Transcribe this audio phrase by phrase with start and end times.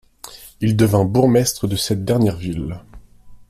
[0.61, 2.79] Il devint bourgmestre de cette dernière ville.